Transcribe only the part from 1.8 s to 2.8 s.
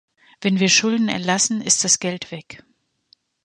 das Geld weg.